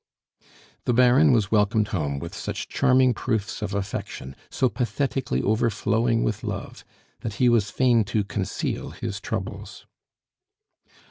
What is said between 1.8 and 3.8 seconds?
home with such charming proofs of